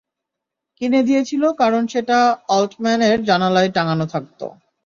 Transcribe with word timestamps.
কিনে 0.81 1.01
দিয়েছিল 1.07 1.43
কারণ 1.61 1.83
সেটা 1.87 2.17
অল্টম্যানের 2.49 3.17
জানালায় 3.29 3.69
টাঙানো 3.75 4.05
থাকতো। 4.13 4.45